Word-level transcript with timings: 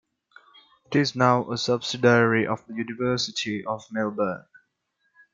It 0.87 0.95
is 0.95 1.15
now 1.15 1.51
a 1.51 1.59
subsidiary 1.59 2.47
of 2.47 2.65
the 2.65 2.73
University 2.73 3.63
of 3.63 3.83
Melbourne. 3.91 4.45